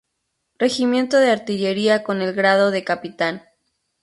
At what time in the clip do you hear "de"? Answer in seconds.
1.19-1.29, 2.71-2.83